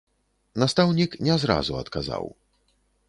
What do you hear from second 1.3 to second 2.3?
зразу адказаў.